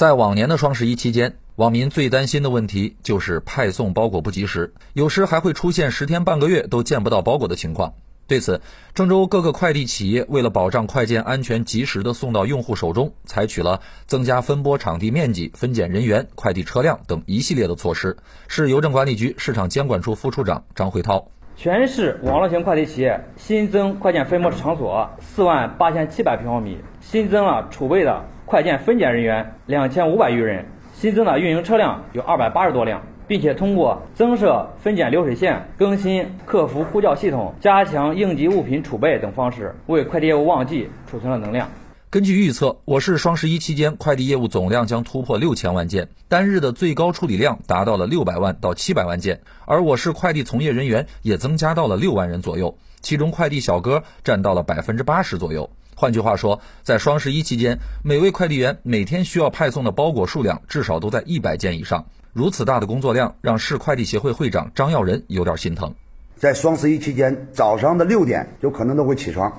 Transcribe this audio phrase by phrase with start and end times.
[0.00, 7.92] 在往年的双十一期间，网民最担心的问题就是派送包裹不及时，有时还会出现十天半个月都见不到包裹的情况。
[8.26, 8.62] 对此，
[8.94, 18.16] 郑州各个快递企业为了保障快件安全及时的送到用户手中，采取了增加分拨场地面积、分拣人员、快递车辆等一系列的措施。
[18.48, 21.28] 市邮政管理局市场监管处副处长张慧涛：
[21.62, 30.64] 全市网络型快递企业新增快件分拨场所四万八千七百平方米，新增了储备的快件分拣人员两千五百余人，
[30.94, 33.02] 新增的运营车辆有二百八十多辆。
[33.28, 41.68] 并且通过增设分拣流水线、更新客服呼叫系统、加强应急物品储备等方式，为快递业务旺季储存了能量。
[42.12, 55.70] 根据预测，我市双十一期间快递业务总量将突破六千万件，单日的最高处理量达到了六百万到七百万件，而我市快递从业人员也增加到了六万人左右，其中快递小哥占到了百分之八十左右。
[55.94, 62.06] 换句话说，在双十一期间，每位快递员每天需要派送的包裹数量至少都在一百件以上。
[62.32, 65.94] 如此大的工作量，让市快递协会会长张耀仁有点心疼。
[66.34, 69.52] 在双十一期间，早上的六点有可能都会起床。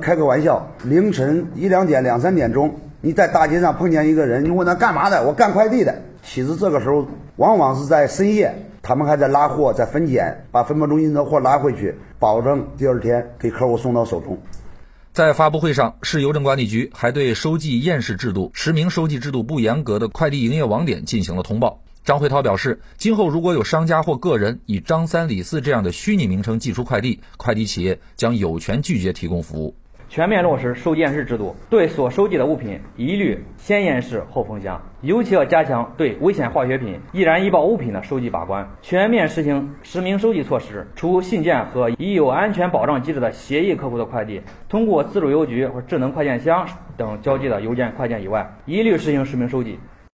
[0.00, 5.26] 开个玩笑，凌晨一两点、两三点钟，你在大街上碰见一个人，你问他干嘛的？
[5.26, 5.94] 我干快递的。
[6.22, 7.06] 其实这个时候，
[7.36, 14.38] 往往是在深夜，他们还在拉货、在分拣，把分拨中心的货拉回去，保证第二天给客户送到手中。
[15.12, 21.80] 在发布会上，市邮政管理局还对收寄验视制度、实名收寄制度不严格的快递营业网点进行了通报。
[22.04, 29.74] 张慧涛表示，今后如果有商家或个人以张三李四这样的虚拟名称寄出快递，快递企业将有权拒绝提供服务。
[30.10, 40.84] 全面落实收件验视制度，对所收寄的物品一律先验视后封箱，尤其要加强对危险化学品、易燃易爆物品的收集把关，全面实行实名收寄措施。
[40.96, 49.78] 除信件和已有安全保障机制的协议客户的快递，通过自助邮局或智能快件箱等交寄的邮件快件以外，一律实行实名收寄。